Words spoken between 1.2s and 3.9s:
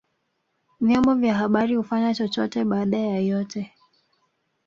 habari hufanya chochote baada ya yote